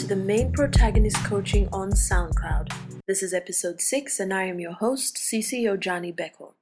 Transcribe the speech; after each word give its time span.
to 0.00 0.06
the 0.06 0.16
Main 0.16 0.50
Protagonist 0.50 1.22
Coaching 1.24 1.68
on 1.74 1.90
SoundCloud. 1.90 2.72
This 3.06 3.22
is 3.22 3.34
episode 3.34 3.82
6, 3.82 4.18
and 4.18 4.32
I 4.32 4.44
am 4.44 4.58
your 4.58 4.72
host, 4.72 5.18
Cici 5.18 5.64
Ojani 5.64 6.10
Beko. 6.16 6.54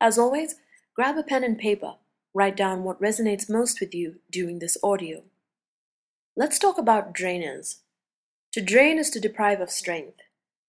As 0.00 0.16
always, 0.18 0.54
grab 0.94 1.18
a 1.18 1.24
pen 1.24 1.42
and 1.42 1.58
paper, 1.58 1.94
write 2.32 2.56
down 2.56 2.84
what 2.84 3.00
resonates 3.02 3.50
most 3.50 3.80
with 3.80 3.92
you 3.92 4.20
during 4.30 4.60
this 4.60 4.78
audio. 4.84 5.24
Let's 6.36 6.60
talk 6.60 6.78
about 6.78 7.12
drainers. 7.12 7.78
To 8.52 8.60
drain 8.60 9.00
is 9.00 9.10
to 9.10 9.20
deprive 9.20 9.60
of 9.60 9.68
strength. 9.68 10.20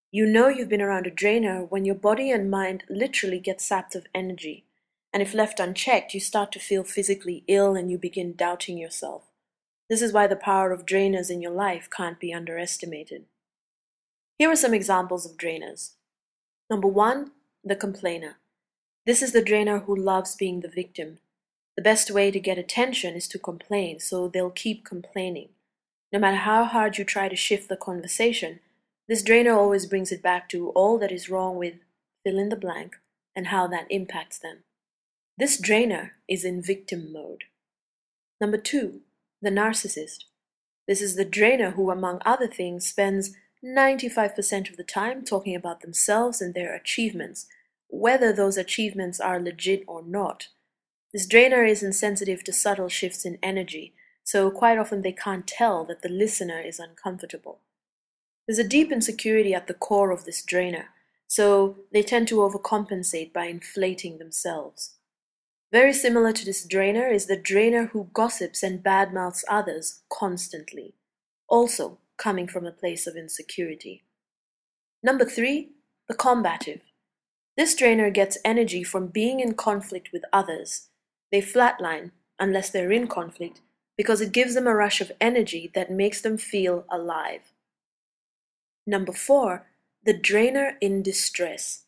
You 0.10 0.26
know 0.26 0.48
you've 0.48 0.70
been 0.70 0.82
around 0.82 1.06
a 1.06 1.12
drainer 1.12 1.66
when 1.66 1.86
your 1.86 1.94
body 1.94 2.32
and 2.32 2.50
mind 2.50 2.84
literally 2.90 3.40
get 3.40 3.62
sapped 3.62 3.94
of 3.94 4.08
energy, 4.16 4.66
and 5.14 5.22
if 5.22 5.36
left 5.36 5.60
unchecked, 5.60 6.16
you 6.16 6.20
start 6.20 6.52
to 6.54 6.60
feel 6.60 6.84
physically 6.84 7.44
ill 7.48 7.76
and 7.76 7.92
you 7.92 8.00
begin 8.00 8.34
doubting 8.34 8.80
yourself. 8.80 9.26
This 9.90 10.02
is 10.02 10.12
why 10.12 10.28
the 10.28 10.36
power 10.36 10.72
of 10.72 10.86
drainers 10.86 11.30
in 11.30 11.42
your 11.42 11.52
life 11.52 11.90
can't 11.90 12.20
be 12.20 12.34
underestimated. 12.34 13.26
Here 14.38 14.52
are 14.52 14.56
some 14.56 14.74
examples 14.74 15.26
of 15.26 15.38
drainers. 15.38 15.92
Number 16.70 16.88
one, 16.88 17.32
the 17.64 17.76
complainer. 17.76 18.38
This 19.06 19.22
is 19.22 19.32
the 19.32 19.44
drainer 19.44 19.80
who 19.80 19.96
loves 19.96 20.36
being 20.36 20.60
the 20.60 20.68
victim. 20.68 21.20
The 21.78 21.82
best 21.82 22.12
way 22.12 22.32
to 22.32 22.40
get 22.40 22.58
attention 22.58 23.16
is 23.16 23.28
to 23.30 23.40
complain, 23.40 24.00
so 24.00 24.28
they'll 24.28 24.50
keep 24.50 24.84
complaining. 24.84 25.50
No 26.12 26.20
matter 26.20 26.38
how 26.38 26.66
hard 26.66 26.98
you 26.98 27.04
try 27.04 27.30
to 27.30 27.36
shift 27.36 27.70
the 27.70 27.78
conversation, 27.78 28.60
this 29.08 29.24
drainer 29.24 29.54
always 29.54 29.86
brings 29.86 30.12
it 30.12 30.22
back 30.22 30.50
to 30.50 30.70
all 30.70 30.98
that 31.00 31.12
is 31.12 31.30
wrong 31.30 31.58
with 31.58 31.76
fill 32.24 32.38
in 32.38 32.50
the 32.50 32.56
blank 32.56 32.98
and 33.36 33.48
how 33.48 33.68
that 33.68 33.88
impacts 33.90 34.38
them. 34.40 34.64
This 35.38 35.58
drainer 35.58 36.14
is 36.28 36.44
in 36.44 36.62
victim 36.62 37.14
mode. 37.14 37.46
Number 38.42 38.58
two, 38.58 39.02
the 39.42 39.50
narcissist. 39.50 40.26
This 40.88 41.02
is 41.02 41.16
the 41.16 41.26
drainer 41.26 41.72
who, 41.72 41.92
among 41.92 42.22
other 42.26 42.48
things, 42.48 42.88
spends 42.88 43.36
95% 43.64 44.70
of 44.70 44.78
the 44.78 44.84
time 44.84 45.24
talking 45.24 45.56
about 45.56 45.82
themselves 45.82 46.42
and 46.42 46.54
their 46.54 46.74
achievements, 46.76 47.48
whether 47.88 48.32
those 48.32 48.58
achievements 48.58 49.20
are 49.20 49.40
legit 49.40 49.84
or 49.88 50.04
not. 50.04 50.48
This 51.14 51.26
drainer 51.26 51.64
is 51.64 51.84
insensitive 51.84 52.44
to 52.44 52.54
subtle 52.54 52.90
shifts 52.90 53.26
in 53.26 53.40
energy, 53.42 53.94
so 54.24 54.52
quite 54.52 54.78
often 54.78 55.02
they 55.02 55.14
can't 55.14 55.48
tell 55.48 55.86
that 55.86 56.02
the 56.02 56.10
listener 56.10 56.62
is 56.62 56.80
uncomfortable. 56.80 57.60
There's 58.48 58.60
a 58.60 58.68
deep 58.68 58.92
insecurity 58.92 59.54
at 59.54 59.68
the 59.68 59.74
core 59.74 60.12
of 60.12 60.26
this 60.26 60.42
drainer, 60.42 60.90
so 61.28 61.78
they 61.92 62.04
tend 62.04 62.28
to 62.30 62.38
overcompensate 62.38 63.34
by 63.34 63.46
inflating 63.46 64.18
themselves. 64.18 64.97
Very 65.72 65.94
similar 65.94 66.32
to 66.32 66.46
this 66.46 66.66
drainer 66.66 67.08
is 67.08 67.26
the 67.26 67.36
drainer 67.36 67.88
who 67.88 68.10
gossips 68.14 68.64
and 68.64 68.84
badmouths 68.84 69.44
others 69.50 70.02
constantly, 70.10 70.94
also 71.50 72.00
coming 72.18 72.48
from 72.48 72.66
a 72.66 72.72
place 72.72 73.06
of 73.06 73.18
insecurity. 73.18 74.04
Number 75.04 75.26
three, 75.26 75.72
the 76.08 76.16
combative. 76.16 76.82
This 77.58 77.76
drainer 77.76 78.10
gets 78.10 78.38
energy 78.46 78.84
from 78.84 79.08
being 79.08 79.40
in 79.40 79.56
conflict 79.56 80.10
with 80.14 80.24
others. 80.32 80.88
They 81.32 81.42
flatline 81.42 82.12
unless 82.40 82.70
they're 82.70 82.92
in 82.92 83.08
conflict 83.08 83.62
because 83.98 84.22
it 84.22 84.32
gives 84.32 84.54
them 84.54 84.68
a 84.68 84.76
rush 84.76 85.02
of 85.02 85.12
energy 85.20 85.72
that 85.74 85.92
makes 85.92 86.22
them 86.22 86.38
feel 86.38 86.86
alive. 86.90 87.52
Number 88.86 89.12
four, 89.12 89.66
the 90.04 90.14
drainer 90.14 90.78
in 90.80 91.02
distress. 91.02 91.84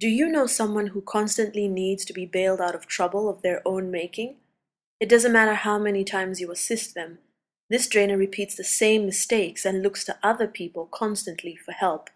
Do 0.00 0.08
you 0.08 0.28
know 0.28 0.46
someone 0.46 0.88
who 0.88 1.00
constantly 1.00 1.66
needs 1.66 2.04
to 2.04 2.12
be 2.12 2.24
bailed 2.24 2.60
out 2.60 2.76
of 2.76 2.86
trouble 2.86 3.28
of 3.28 3.42
their 3.42 3.66
own 3.66 3.90
making? 3.90 4.36
It 5.00 5.08
doesn't 5.08 5.32
matter 5.32 5.54
how 5.54 5.76
many 5.76 6.04
times 6.04 6.40
you 6.40 6.52
assist 6.52 6.94
them. 6.94 7.18
This 7.68 7.88
drainer 7.88 8.16
repeats 8.16 8.54
the 8.54 8.62
same 8.62 9.06
mistakes 9.06 9.64
and 9.64 9.82
looks 9.82 10.04
to 10.04 10.18
other 10.22 10.46
people 10.46 10.86
constantly 10.86 11.56
for 11.56 11.72
help. 11.72 12.10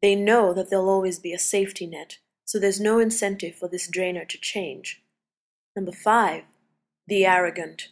They 0.00 0.14
know 0.14 0.54
that 0.54 0.70
there'll 0.70 0.88
always 0.88 1.18
be 1.18 1.32
a 1.32 1.38
safety 1.38 1.84
net, 1.84 2.18
so 2.44 2.60
there's 2.60 2.80
no 2.80 3.00
incentive 3.00 3.56
for 3.56 3.68
this 3.68 3.88
drainer 3.88 4.24
to 4.24 4.38
change. 4.38 5.02
Number 5.74 5.92
five, 5.92 6.44
the 7.08 7.26
arrogant. 7.26 7.88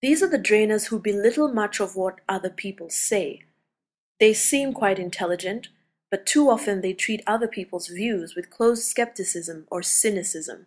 These 0.00 0.22
are 0.22 0.28
the 0.28 0.38
drainers 0.38 0.86
who 0.86 0.98
belittle 0.98 1.52
much 1.52 1.78
of 1.78 1.94
what 1.94 2.20
other 2.26 2.50
people 2.50 2.88
say. 2.88 3.42
They 4.18 4.32
seem 4.32 4.72
quite 4.72 4.98
intelligent, 4.98 5.68
but 6.10 6.26
too 6.26 6.48
often 6.48 6.80
they 6.80 6.92
treat 6.92 7.22
other 7.26 7.48
people's 7.48 7.88
views 7.88 8.34
with 8.34 8.50
closed 8.50 8.84
skepticism 8.84 9.66
or 9.70 9.82
cynicism. 9.82 10.66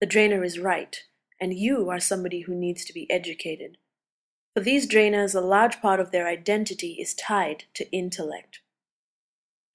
The 0.00 0.06
drainer 0.06 0.44
is 0.44 0.58
right, 0.58 1.02
and 1.40 1.54
you 1.54 1.88
are 1.90 2.00
somebody 2.00 2.40
who 2.42 2.54
needs 2.54 2.84
to 2.84 2.92
be 2.92 3.10
educated. 3.10 3.78
For 4.54 4.60
these 4.60 4.88
drainers, 4.88 5.34
a 5.34 5.40
large 5.40 5.80
part 5.80 6.00
of 6.00 6.10
their 6.10 6.26
identity 6.26 6.96
is 7.00 7.14
tied 7.14 7.64
to 7.74 7.90
intellect. 7.92 8.60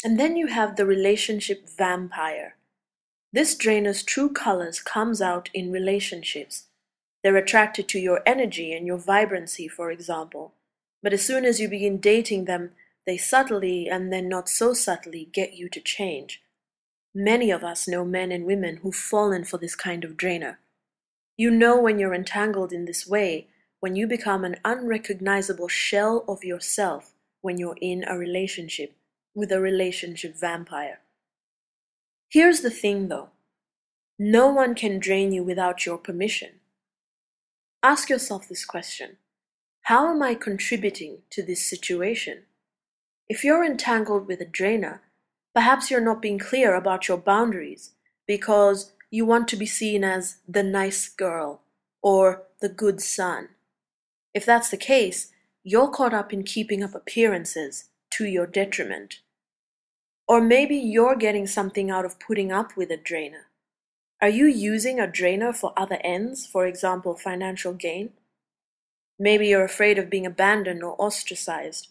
And 0.03 0.19
then 0.19 0.35
you 0.35 0.47
have 0.47 0.75
the 0.75 0.85
relationship 0.85 1.69
vampire. 1.69 2.55
This 3.31 3.55
drainer's 3.55 4.03
true 4.03 4.29
colors 4.29 4.79
comes 4.79 5.21
out 5.21 5.49
in 5.53 5.71
relationships. 5.71 6.65
They're 7.23 7.37
attracted 7.37 7.87
to 7.89 7.99
your 7.99 8.21
energy 8.25 8.73
and 8.73 8.85
your 8.85 8.97
vibrancy, 8.97 9.67
for 9.67 9.89
example. 9.89 10.53
But 11.01 11.13
as 11.13 11.25
soon 11.25 11.45
as 11.45 11.59
you 11.59 11.67
begin 11.67 11.99
dating 11.99 12.45
them, 12.45 12.71
they 13.05 13.17
subtly 13.17 13.87
and 13.87 14.11
then 14.11 14.27
not 14.27 14.49
so 14.49 14.73
subtly 14.73 15.29
get 15.31 15.53
you 15.53 15.69
to 15.69 15.79
change. 15.79 16.41
Many 17.13 17.51
of 17.51 17.63
us 17.63 17.87
know 17.87 18.03
men 18.03 18.31
and 18.31 18.45
women 18.45 18.77
who've 18.77 18.95
fallen 18.95 19.45
for 19.45 19.57
this 19.57 19.75
kind 19.75 20.03
of 20.03 20.17
drainer. 20.17 20.59
You 21.37 21.51
know 21.51 21.79
when 21.79 21.99
you're 21.99 22.13
entangled 22.13 22.73
in 22.73 22.85
this 22.85 23.07
way, 23.07 23.47
when 23.79 23.95
you 23.95 24.07
become 24.07 24.43
an 24.43 24.57
unrecognizable 24.65 25.67
shell 25.67 26.25
of 26.27 26.43
yourself 26.43 27.13
when 27.41 27.57
you're 27.57 27.77
in 27.79 28.03
a 28.07 28.17
relationship 28.17 28.95
with 29.35 29.51
a 29.51 29.59
relationship 29.59 30.35
vampire. 30.35 30.99
Here's 32.29 32.61
the 32.61 32.71
thing 32.71 33.07
though 33.09 33.29
no 34.17 34.47
one 34.47 34.75
can 34.75 34.97
drain 34.97 35.31
you 35.31 35.43
without 35.43 35.85
your 35.85 35.97
permission. 35.97 36.61
Ask 37.83 38.09
yourself 38.09 38.47
this 38.47 38.65
question 38.65 39.17
How 39.83 40.09
am 40.09 40.23
I 40.23 40.35
contributing 40.35 41.19
to 41.31 41.43
this 41.43 41.61
situation? 41.61 42.43
If 43.27 43.43
you're 43.43 43.65
entangled 43.65 44.27
with 44.27 44.39
a 44.41 44.45
drainer, 44.45 45.01
perhaps 45.53 45.89
you're 45.89 46.01
not 46.01 46.21
being 46.21 46.37
clear 46.37 46.75
about 46.75 47.07
your 47.07 47.17
boundaries 47.17 47.91
because 48.27 48.93
you 49.09 49.25
want 49.25 49.47
to 49.47 49.55
be 49.55 49.65
seen 49.65 50.03
as 50.03 50.37
the 50.47 50.61
nice 50.61 51.09
girl 51.09 51.61
or 52.03 52.43
the 52.61 52.69
good 52.69 53.01
son. 53.01 53.49
If 54.33 54.45
that's 54.45 54.69
the 54.69 54.77
case, 54.77 55.31
you're 55.63 55.89
caught 55.89 56.13
up 56.13 56.31
in 56.31 56.43
keeping 56.43 56.83
up 56.83 56.93
appearances 56.93 57.85
to 58.11 58.25
your 58.25 58.45
detriment. 58.45 59.21
Or 60.27 60.39
maybe 60.39 60.75
you're 60.75 61.15
getting 61.15 61.47
something 61.47 61.89
out 61.89 62.05
of 62.05 62.19
putting 62.19 62.51
up 62.51 62.77
with 62.77 62.91
a 62.91 62.97
drainer. 62.97 63.47
Are 64.21 64.29
you 64.29 64.45
using 64.45 64.99
a 64.99 65.07
drainer 65.07 65.51
for 65.51 65.73
other 65.75 65.99
ends, 66.03 66.45
for 66.45 66.67
example, 66.67 67.15
financial 67.15 67.73
gain? 67.73 68.11
Maybe 69.17 69.47
you're 69.47 69.63
afraid 69.63 69.97
of 69.97 70.09
being 70.09 70.25
abandoned 70.25 70.83
or 70.83 70.95
ostracized. 70.99 71.87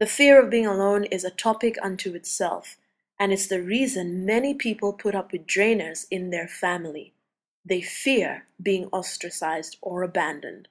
The 0.00 0.06
fear 0.06 0.42
of 0.42 0.50
being 0.50 0.66
alone 0.66 1.04
is 1.04 1.24
a 1.24 1.30
topic 1.30 1.76
unto 1.80 2.14
itself, 2.14 2.76
and 3.18 3.32
it's 3.32 3.46
the 3.46 3.62
reason 3.62 4.26
many 4.26 4.52
people 4.52 4.92
put 4.92 5.14
up 5.14 5.30
with 5.30 5.46
drainers 5.46 6.06
in 6.10 6.30
their 6.30 6.48
family. 6.48 7.12
They 7.64 7.80
fear 7.80 8.46
being 8.60 8.86
ostracized 8.86 9.78
or 9.80 10.02
abandoned. 10.02 10.68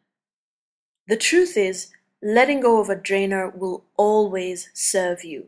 The 1.08 1.18
truth 1.18 1.56
is, 1.56 1.92
letting 2.22 2.60
go 2.60 2.80
of 2.82 2.90
a 2.90 2.96
drainer 2.96 3.50
will 3.50 3.86
always 3.98 4.70
serve 4.74 5.24
you. 5.24 5.48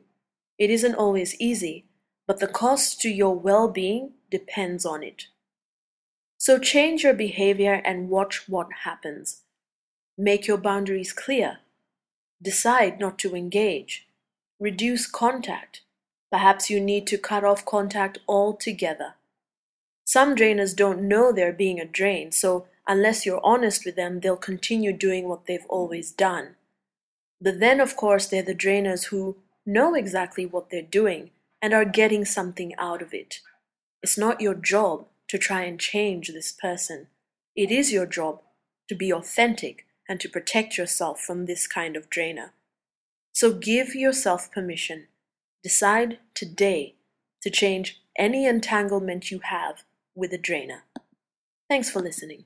It 0.58 0.70
isn't 0.70 0.96
always 0.96 1.40
easy, 1.40 1.86
but 2.28 2.40
the 2.40 2.48
cost 2.48 3.02
to 3.02 3.10
your 3.10 3.36
well 3.36 3.68
being 3.68 4.14
depends 4.32 4.86
on 4.86 5.04
it. 5.04 5.28
So 6.38 6.60
change 6.60 7.04
your 7.04 7.14
behavior 7.14 7.82
and 7.86 8.10
watch 8.10 8.48
what 8.48 8.68
happens. 8.84 9.42
Make 10.18 10.48
your 10.48 10.58
boundaries 10.58 11.12
clear 11.12 11.60
Decide 12.42 13.00
not 13.00 13.18
to 13.20 13.36
engage. 13.36 14.08
Reduce 14.60 15.08
contact. 15.08 15.82
Perhaps 16.32 16.70
you 16.70 16.80
need 16.80 17.08
to 17.08 17.18
cut 17.18 17.44
off 17.44 17.66
contact 17.66 18.20
altogether. 18.28 19.16
Some 20.06 20.36
drainers 20.36 20.76
don't 20.76 21.08
know 21.08 21.32
they're 21.32 21.54
being 21.54 21.80
a 21.80 21.86
drain, 21.86 22.32
so 22.32 22.68
unless 22.88 23.26
you're 23.26 23.44
honest 23.44 23.86
with 23.86 23.96
them, 23.96 24.20
they'll 24.20 24.38
continue 24.38 24.94
doing 24.94 25.28
what 25.28 25.46
they've 25.46 25.66
always 25.70 26.12
done. 26.12 26.56
But 27.42 27.60
then, 27.60 27.80
of 27.80 27.96
course, 27.96 28.28
they're 28.28 28.44
the 28.44 28.56
drainers 28.56 29.06
who 29.06 29.38
know 29.66 29.96
exactly 29.96 30.46
what 30.46 30.70
they're 30.70 30.82
doing 30.82 31.32
and 31.62 31.74
are 31.74 31.86
getting 31.86 32.26
something 32.26 32.76
out 32.78 33.02
of 33.02 33.14
it. 33.14 33.40
It's 34.04 34.18
not 34.18 34.42
your 34.42 34.54
job 34.54 35.08
to 35.30 35.38
try 35.38 35.64
and 35.64 35.80
change 35.80 36.28
this 36.28 36.52
person. 36.52 37.08
It 37.56 37.72
is 37.72 37.92
your 37.92 38.06
job 38.06 38.42
to 38.88 38.96
be 38.96 39.12
authentic 39.12 39.86
and 40.08 40.20
to 40.20 40.30
protect 40.30 40.78
yourself 40.78 41.20
from 41.20 41.46
this 41.46 41.68
kind 41.68 41.96
of 41.96 42.10
drainer. 42.10 42.54
So 43.34 43.54
give 43.54 43.96
yourself 43.96 44.52
permission. 44.52 45.08
Decide 45.64 46.20
today 46.34 46.96
to 47.42 47.50
change 47.50 48.02
any 48.18 48.46
entanglement 48.46 49.32
you 49.32 49.40
have 49.40 49.84
with 50.16 50.32
a 50.32 50.38
drainer. 50.38 50.84
Thanks 51.70 51.90
for 51.90 52.02
listening. 52.02 52.46